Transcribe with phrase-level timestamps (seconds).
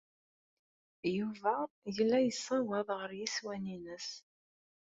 [1.17, 1.55] Yuba
[1.95, 4.09] yella yessawaḍ ɣer yeswan-nnes.